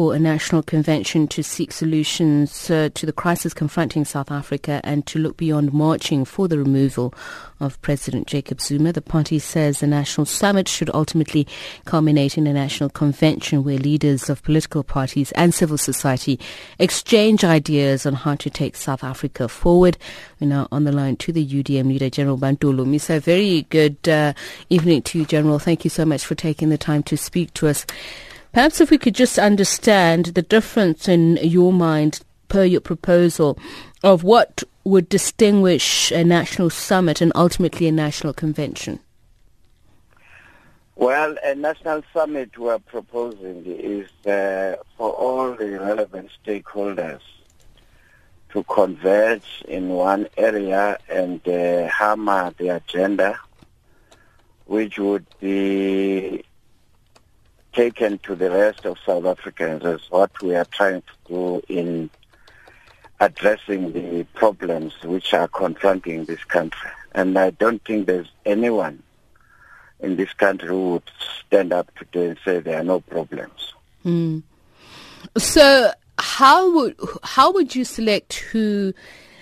for 0.00 0.14
a 0.14 0.18
national 0.18 0.62
convention 0.62 1.28
to 1.28 1.42
seek 1.42 1.70
solutions 1.70 2.70
uh, 2.70 2.88
to 2.94 3.04
the 3.04 3.12
crisis 3.12 3.52
confronting 3.52 4.02
South 4.02 4.30
Africa 4.30 4.80
and 4.82 5.04
to 5.06 5.18
look 5.18 5.36
beyond 5.36 5.74
marching 5.74 6.24
for 6.24 6.48
the 6.48 6.56
removal 6.56 7.12
of 7.60 7.78
President 7.82 8.26
Jacob 8.26 8.62
Zuma. 8.62 8.94
The 8.94 9.02
party 9.02 9.38
says 9.38 9.80
the 9.80 9.86
national 9.86 10.24
summit 10.24 10.68
should 10.68 10.88
ultimately 10.94 11.46
culminate 11.84 12.38
in 12.38 12.46
a 12.46 12.52
national 12.54 12.88
convention 12.88 13.62
where 13.62 13.76
leaders 13.76 14.30
of 14.30 14.42
political 14.42 14.82
parties 14.82 15.32
and 15.32 15.52
civil 15.52 15.76
society 15.76 16.40
exchange 16.78 17.44
ideas 17.44 18.06
on 18.06 18.14
how 18.14 18.36
to 18.36 18.48
take 18.48 18.76
South 18.76 19.04
Africa 19.04 19.48
forward. 19.48 19.98
We're 20.40 20.48
now 20.48 20.66
on 20.72 20.84
the 20.84 20.92
line 20.92 21.16
to 21.16 21.30
the 21.30 21.46
UDM 21.46 21.88
leader, 21.88 22.08
General 22.08 22.38
Bantu 22.38 22.72
Holomisa. 22.72 23.20
Very 23.20 23.66
good 23.68 24.08
uh, 24.08 24.32
evening 24.70 25.02
to 25.02 25.18
you, 25.18 25.26
General. 25.26 25.58
Thank 25.58 25.84
you 25.84 25.90
so 25.90 26.06
much 26.06 26.24
for 26.24 26.34
taking 26.34 26.70
the 26.70 26.78
time 26.78 27.02
to 27.02 27.18
speak 27.18 27.52
to 27.52 27.68
us. 27.68 27.84
Perhaps 28.52 28.80
if 28.80 28.90
we 28.90 28.98
could 28.98 29.14
just 29.14 29.38
understand 29.38 30.26
the 30.26 30.42
difference 30.42 31.08
in 31.08 31.38
your 31.42 31.72
mind 31.72 32.20
per 32.48 32.64
your 32.64 32.80
proposal 32.80 33.56
of 34.02 34.24
what 34.24 34.64
would 34.82 35.08
distinguish 35.08 36.10
a 36.10 36.24
national 36.24 36.70
summit 36.70 37.20
and 37.20 37.30
ultimately 37.34 37.86
a 37.86 37.92
national 37.92 38.32
convention. 38.32 38.98
Well, 40.96 41.36
a 41.44 41.54
national 41.54 42.02
summit 42.12 42.58
we're 42.58 42.78
proposing 42.80 43.64
is 43.64 44.10
uh, 44.26 44.76
for 44.96 45.10
all 45.12 45.54
the 45.54 45.78
relevant 45.78 46.30
stakeholders 46.44 47.20
to 48.50 48.64
converge 48.64 49.62
in 49.68 49.90
one 49.90 50.26
area 50.36 50.98
and 51.08 51.40
uh, 51.48 51.86
hammer 51.86 52.52
the 52.58 52.70
agenda, 52.70 53.38
which 54.66 54.98
would 54.98 55.24
be 55.40 56.44
taken 57.80 58.18
to 58.18 58.34
the 58.34 58.50
rest 58.50 58.84
of 58.84 58.98
South 59.06 59.24
Africans 59.24 59.82
is 59.82 60.02
what 60.10 60.30
we 60.42 60.54
are 60.54 60.66
trying 60.66 61.00
to 61.00 61.14
do 61.26 61.62
in 61.66 62.10
addressing 63.20 63.92
the 63.94 64.22
problems 64.34 64.92
which 65.02 65.32
are 65.32 65.48
confronting 65.48 66.26
this 66.26 66.44
country. 66.44 66.90
And 67.14 67.38
I 67.38 67.48
don't 67.48 67.82
think 67.86 68.06
there's 68.06 68.30
anyone 68.44 69.02
in 69.98 70.16
this 70.16 70.30
country 70.34 70.68
who 70.68 70.90
would 70.90 71.10
stand 71.46 71.72
up 71.72 71.90
today 71.94 72.28
and 72.28 72.38
say 72.44 72.60
there 72.60 72.80
are 72.80 72.84
no 72.84 73.00
problems. 73.00 73.72
Mm. 74.04 74.42
So 75.38 75.90
how 76.18 76.74
would 76.74 76.96
how 77.22 77.50
would 77.50 77.74
you 77.74 77.86
select 77.86 78.34
who 78.34 78.92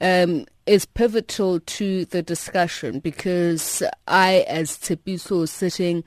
um, 0.00 0.46
is 0.70 0.86
pivotal 0.86 1.58
to 1.58 2.04
the 2.06 2.22
discussion? 2.22 3.00
Because 3.00 3.82
I, 4.06 4.44
as 4.48 4.78
Tshepiso, 4.78 5.48
sitting 5.48 6.04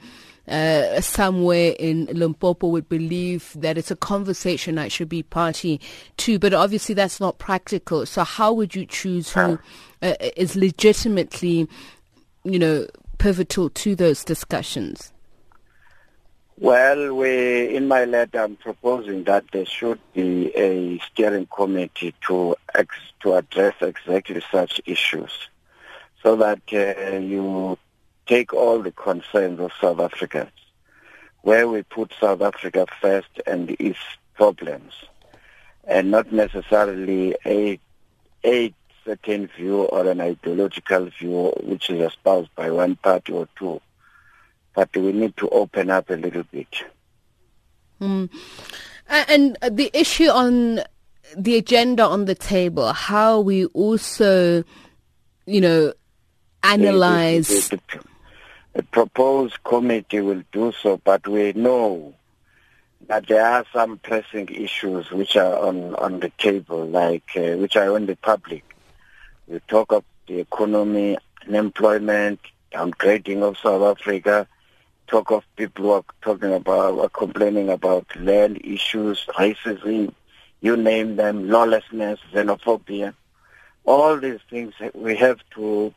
uh, 0.48 1.02
somewhere 1.02 1.76
in 1.78 2.06
Limpopo 2.06 2.68
would 2.68 2.90
believe 2.90 3.54
that 3.56 3.78
it's 3.78 3.92
a 3.92 3.96
conversation 3.96 4.78
I 4.78 4.88
should 4.88 5.10
be 5.10 5.24
party 5.24 5.82
to, 6.18 6.40
but 6.40 6.54
obviously 6.54 6.96
that's 6.96 7.20
not 7.20 7.40
practical. 7.40 8.06
So 8.06 8.24
how 8.24 8.54
would 8.54 8.74
you 8.74 8.86
choose 8.86 9.32
who 9.32 9.60
uh, 10.02 10.16
is 10.38 10.56
legitimately, 10.56 11.68
you 12.44 12.60
know, 12.60 12.88
pivotal 13.18 13.70
to 13.70 13.96
those 13.96 14.24
discussions? 14.24 15.13
Well, 16.60 17.16
we, 17.16 17.76
in 17.76 17.88
my 17.88 18.06
letter, 18.06 18.40
I'm 18.40 18.56
proposing 18.58 19.24
that 19.24 19.46
there 19.52 19.66
should 19.66 20.00
be 20.14 20.56
a 20.56 21.00
steering 21.00 21.48
committee 21.48 22.14
to 22.28 22.56
ex, 22.76 22.96
to 23.22 23.34
address 23.34 23.74
exactly 23.82 24.42
such 24.52 24.80
issues, 24.86 25.32
so 26.22 26.36
that 26.36 26.62
uh, 26.72 27.18
you 27.18 27.78
take 28.28 28.54
all 28.54 28.84
the 28.84 28.92
concerns 28.92 29.60
of 29.60 29.72
South 29.82 30.00
Africans, 30.00 30.52
where 31.42 31.68
we 31.68 31.82
put 31.82 32.14
South 32.22 32.42
Africa 32.42 32.86
first 33.02 33.42
and 33.48 33.72
its 33.80 34.00
problems, 34.36 34.94
and 35.86 36.12
not 36.12 36.32
necessarily 36.32 37.36
a, 37.48 37.80
a 38.46 38.72
certain 39.04 39.48
view 39.48 39.82
or 39.82 40.08
an 40.08 40.22
ideological 40.22 41.10
view 41.20 41.52
which 41.64 41.90
is 41.90 42.00
espoused 42.00 42.54
by 42.56 42.70
one 42.70 42.96
party 42.96 43.34
or 43.34 43.48
two. 43.58 43.82
But 44.74 44.96
we 44.96 45.12
need 45.12 45.38
to 45.38 45.50
open 45.50 45.90
up 45.90 46.10
a 46.10 46.16
little 46.16 46.44
bit. 46.44 46.84
Mm. 48.02 48.30
And 49.08 49.58
the 49.72 49.92
issue 49.94 50.30
on 50.30 50.82
the 51.38 51.58
agenda 51.58 52.04
on 52.04 52.26
the 52.26 52.36
table, 52.36 52.94
how 52.94 53.40
we 53.40 53.66
also, 53.66 54.64
you 55.46 55.62
know, 55.62 55.94
analyze 56.64 57.70
The 58.74 58.84
proposed 58.92 59.64
committee 59.64 60.22
will 60.22 60.44
do 60.52 60.72
so, 60.72 60.98
but 60.98 61.28
we 61.28 61.54
know 61.54 62.16
that 63.08 63.28
there 63.28 63.46
are 63.46 63.66
some 63.72 64.00
pressing 64.00 64.48
issues 64.50 65.12
which 65.12 65.36
are 65.36 65.58
on, 65.58 65.94
on 65.96 66.20
the 66.20 66.32
table, 66.38 66.86
like 66.88 67.30
uh, 67.36 67.58
which 67.58 67.76
are 67.76 67.94
on 67.94 68.06
the 68.06 68.16
public. 68.16 68.64
We 69.48 69.60
talk 69.68 69.92
of 69.92 70.04
the 70.28 70.40
economy, 70.40 71.18
unemployment, 71.48 72.40
downgrading 72.72 73.44
of 73.44 73.58
South 73.58 73.98
Africa, 73.98 74.48
talk 75.08 75.32
of 75.32 75.44
people 75.56 75.86
who 75.86 75.92
are 75.92 76.04
talking 76.22 76.54
about, 76.54 77.00
are 77.00 77.10
complaining 77.10 77.70
about 77.70 78.06
land 78.16 78.62
issues, 78.64 79.26
racism, 79.38 80.14
you 80.62 80.78
name 80.78 81.16
them, 81.16 81.50
lawlessness, 81.50 82.20
xenophobia. 82.34 83.14
All 83.86 84.18
these 84.18 84.40
things 84.50 84.74
we 84.94 85.16
have 85.18 85.40
to 85.56 85.94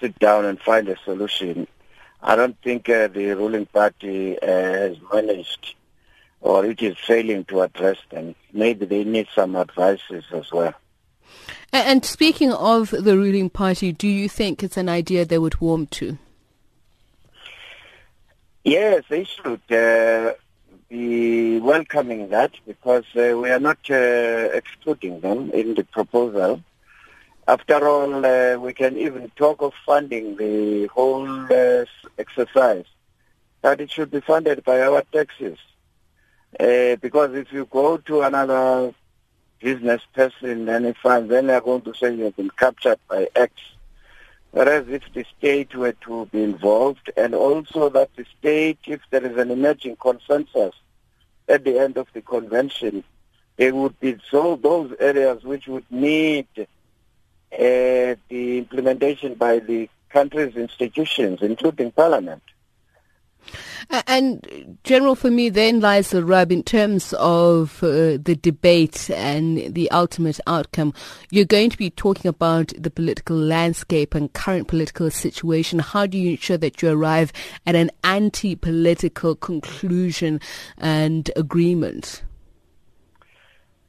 sit 0.00 0.18
down 0.18 0.44
and 0.44 0.60
find 0.60 0.88
a 0.88 0.96
solution 1.04 1.66
I 2.20 2.34
don't 2.36 2.60
think 2.62 2.88
uh, 2.88 3.08
the 3.08 3.34
ruling 3.34 3.66
party 3.66 4.38
uh, 4.40 4.46
has 4.46 4.96
managed 5.12 5.74
or 6.40 6.64
it 6.64 6.82
is 6.82 6.96
failing 7.06 7.44
to 7.46 7.62
address 7.62 7.98
them. 8.10 8.34
Maybe 8.52 8.86
they 8.86 9.04
need 9.04 9.28
some 9.34 9.56
advices 9.56 10.24
as 10.32 10.52
well. 10.52 10.74
And 11.72 12.04
speaking 12.04 12.52
of 12.52 12.90
the 12.90 13.16
ruling 13.16 13.50
party, 13.50 13.92
do 13.92 14.08
you 14.08 14.28
think 14.28 14.62
it's 14.62 14.76
an 14.76 14.88
idea 14.88 15.24
they 15.24 15.38
would 15.38 15.60
warm 15.60 15.86
to? 15.88 16.18
Yes, 18.68 19.04
they 19.08 19.24
should 19.24 19.62
uh, 19.72 20.34
be 20.90 21.58
welcoming 21.58 22.28
that 22.28 22.52
because 22.66 23.06
uh, 23.16 23.34
we 23.34 23.48
are 23.48 23.58
not 23.58 23.78
uh, 23.88 24.50
excluding 24.52 25.20
them 25.20 25.50
in 25.52 25.74
the 25.74 25.84
proposal. 25.84 26.62
After 27.46 27.88
all, 27.88 28.26
uh, 28.26 28.58
we 28.58 28.74
can 28.74 28.98
even 28.98 29.32
talk 29.36 29.62
of 29.62 29.72
funding 29.86 30.36
the 30.36 30.84
whole 30.88 31.26
uh, 31.50 31.86
exercise, 32.18 32.84
but 33.62 33.80
it 33.80 33.90
should 33.90 34.10
be 34.10 34.20
funded 34.20 34.62
by 34.64 34.82
our 34.82 35.02
taxes. 35.14 35.56
Uh, 36.60 36.96
because 36.96 37.32
if 37.32 37.50
you 37.50 37.64
go 37.70 37.96
to 37.96 38.20
another 38.20 38.92
business 39.60 40.02
person 40.12 40.68
and 40.68 40.94
fund, 40.98 41.30
then 41.30 41.46
they're 41.46 41.62
going 41.62 41.80
to 41.80 41.94
say 41.94 42.14
you've 42.14 42.36
been 42.36 42.50
captured 42.50 42.98
by 43.08 43.28
X. 43.34 43.50
Whereas 44.50 44.88
if 44.88 45.02
the 45.12 45.24
state 45.38 45.74
were 45.74 45.92
to 45.92 46.26
be 46.26 46.42
involved, 46.42 47.10
and 47.16 47.34
also 47.34 47.88
that 47.90 48.10
the 48.16 48.24
state, 48.38 48.78
if 48.86 49.00
there 49.10 49.24
is 49.24 49.36
an 49.36 49.50
emerging 49.50 49.96
consensus 49.96 50.74
at 51.48 51.64
the 51.64 51.78
end 51.78 51.96
of 51.96 52.06
the 52.12 52.22
convention, 52.22 53.04
it 53.56 53.74
would 53.74 53.98
be 54.00 54.16
so 54.30 54.56
those 54.56 54.92
areas 54.98 55.42
which 55.42 55.66
would 55.66 55.84
need 55.90 56.46
uh, 56.58 56.66
the 57.50 58.58
implementation 58.58 59.34
by 59.34 59.58
the 59.58 59.88
country's 60.08 60.56
institutions, 60.56 61.40
including 61.42 61.90
Parliament. 61.90 62.42
And 63.90 64.78
General, 64.84 65.14
for 65.14 65.30
me, 65.30 65.48
then 65.48 65.80
lies 65.80 66.10
the 66.10 66.22
rub 66.22 66.52
in 66.52 66.62
terms 66.62 67.14
of 67.14 67.82
uh, 67.82 68.18
the 68.20 68.38
debate 68.40 69.08
and 69.10 69.74
the 69.74 69.90
ultimate 69.90 70.38
outcome. 70.46 70.92
You're 71.30 71.46
going 71.46 71.70
to 71.70 71.78
be 71.78 71.88
talking 71.90 72.28
about 72.28 72.72
the 72.76 72.90
political 72.90 73.36
landscape 73.36 74.14
and 74.14 74.32
current 74.32 74.68
political 74.68 75.10
situation. 75.10 75.78
How 75.78 76.06
do 76.06 76.18
you 76.18 76.32
ensure 76.32 76.58
that 76.58 76.82
you 76.82 76.90
arrive 76.90 77.32
at 77.64 77.74
an 77.74 77.90
anti-political 78.04 79.36
conclusion 79.36 80.40
and 80.76 81.30
agreement? 81.34 82.22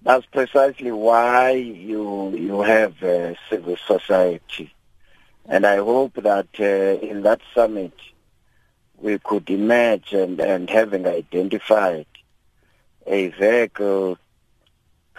That's 0.01 0.25
precisely 0.27 0.93
why 0.93 1.51
you 1.51 2.29
you 2.29 2.61
have 2.61 3.03
uh, 3.03 3.33
civil 3.49 3.75
society, 3.85 4.73
and 5.45 5.65
I 5.65 5.77
hope 5.77 6.13
that 6.15 6.47
uh, 6.57 7.05
in 7.05 7.23
that 7.23 7.41
summit 7.53 7.91
we 9.01 9.17
could 9.19 9.49
emerge 9.49 10.13
and, 10.13 10.39
and 10.39 10.69
having 10.69 11.05
identified 11.05 12.05
a 13.05 13.27
vehicle 13.29 14.17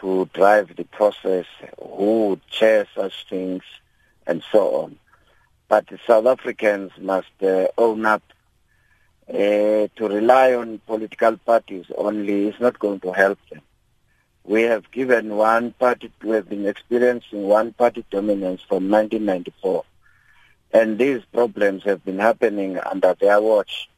to 0.00 0.28
drive 0.32 0.74
the 0.76 0.84
process, 0.84 1.46
who 1.78 2.28
would 2.28 2.46
chair 2.48 2.86
such 2.94 3.26
things, 3.28 3.62
and 4.26 4.42
so 4.50 4.82
on. 4.82 4.98
But 5.68 5.86
the 5.88 5.98
South 6.06 6.26
Africans 6.26 6.92
must 6.98 7.42
uh, 7.42 7.68
own 7.76 8.06
up. 8.06 8.22
Uh, 9.28 9.86
to 9.94 10.08
rely 10.08 10.54
on 10.54 10.80
political 10.86 11.36
parties 11.36 11.86
only 11.96 12.48
is 12.48 12.58
not 12.58 12.76
going 12.80 12.98
to 12.98 13.12
help 13.12 13.38
them 13.48 13.62
we 14.44 14.62
have 14.62 14.90
given 14.90 15.36
one 15.36 15.72
party, 15.72 16.10
we 16.22 16.30
have 16.30 16.48
been 16.48 16.66
experiencing 16.66 17.42
one 17.42 17.72
party 17.72 18.04
dominance 18.10 18.60
from 18.62 18.90
1994. 18.90 19.84
And 20.72 20.98
these 20.98 21.22
problems 21.32 21.82
have 21.84 22.04
been 22.04 22.18
happening 22.18 22.78
under 22.78 23.14
their 23.14 23.40
watch. 23.40 23.88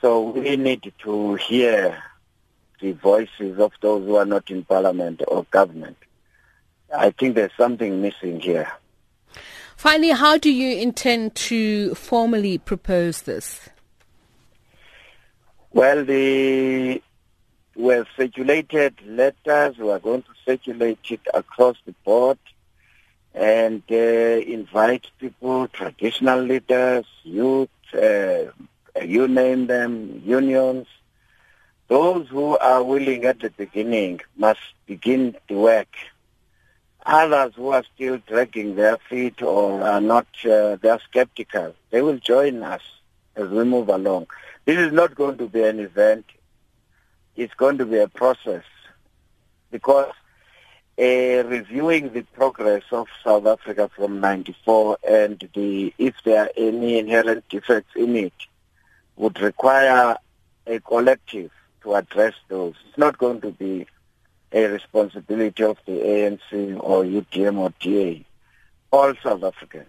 So 0.00 0.30
we 0.30 0.56
need 0.56 0.92
to 1.00 1.34
hear 1.34 2.00
the 2.80 2.92
voices 2.92 3.58
of 3.58 3.72
those 3.80 4.04
who 4.04 4.16
are 4.16 4.24
not 4.24 4.50
in 4.50 4.64
parliament 4.64 5.22
or 5.26 5.44
government. 5.50 5.96
I 6.96 7.10
think 7.10 7.34
there's 7.34 7.52
something 7.56 8.00
missing 8.00 8.40
here. 8.40 8.70
Finally, 9.76 10.10
how 10.10 10.38
do 10.38 10.50
you 10.50 10.76
intend 10.80 11.34
to 11.34 11.94
formally 11.94 12.58
propose 12.58 13.22
this? 13.22 13.68
Well, 15.72 16.04
the 16.04 17.02
we 17.76 17.94
have 17.94 18.08
circulated 18.16 18.94
letters. 19.06 19.78
We 19.78 19.90
are 19.90 20.00
going 20.00 20.22
to 20.22 20.30
circulate 20.44 20.98
it 21.10 21.20
across 21.32 21.76
the 21.86 21.92
board 22.04 22.38
and 23.34 23.82
uh, 23.90 23.94
invite 23.94 25.06
people, 25.18 25.68
traditional 25.68 26.40
leaders, 26.40 27.04
youth, 27.22 27.68
uh, 27.94 28.44
you 29.02 29.28
name 29.28 29.66
them, 29.66 30.22
unions. 30.24 30.86
Those 31.88 32.28
who 32.28 32.58
are 32.58 32.82
willing 32.82 33.24
at 33.24 33.40
the 33.40 33.50
beginning 33.50 34.20
must 34.36 34.60
begin 34.86 35.36
to 35.48 35.54
work. 35.54 35.88
Others 37.06 37.54
who 37.56 37.68
are 37.68 37.84
still 37.94 38.18
dragging 38.26 38.74
their 38.74 38.98
feet 39.08 39.40
or 39.40 39.82
are 39.82 40.00
not, 40.00 40.26
uh, 40.44 40.76
they 40.76 40.90
are 40.90 41.00
skeptical. 41.00 41.74
They 41.90 42.02
will 42.02 42.18
join 42.18 42.62
us 42.62 42.82
as 43.36 43.48
we 43.48 43.64
move 43.64 43.88
along. 43.88 44.26
This 44.66 44.78
is 44.78 44.92
not 44.92 45.14
going 45.14 45.38
to 45.38 45.46
be 45.46 45.62
an 45.62 45.80
event. 45.80 46.26
It's 47.36 47.54
going 47.54 47.78
to 47.78 47.86
be 47.86 47.98
a 47.98 48.08
process 48.08 48.64
because 49.70 50.12
uh, 50.98 51.44
reviewing 51.46 52.12
the 52.12 52.22
progress 52.22 52.82
of 52.90 53.06
South 53.22 53.46
Africa 53.46 53.88
from 53.94 54.20
94 54.20 54.98
and 55.08 55.48
the 55.54 55.94
if 55.98 56.14
there 56.24 56.44
are 56.44 56.50
any 56.56 56.98
inherent 56.98 57.48
defects 57.48 57.94
in 57.94 58.16
it 58.16 58.32
would 59.16 59.40
require 59.40 60.16
a 60.66 60.80
collective 60.80 61.50
to 61.82 61.94
address 61.94 62.34
those. 62.48 62.74
It's 62.88 62.98
not 62.98 63.18
going 63.18 63.40
to 63.42 63.52
be 63.52 63.86
a 64.52 64.66
responsibility 64.66 65.62
of 65.62 65.78
the 65.86 65.92
ANC 65.92 66.80
or 66.80 67.04
UDM 67.04 67.58
or 67.58 67.72
DA, 67.80 68.24
all 68.90 69.14
South 69.22 69.44
Africans. 69.44 69.86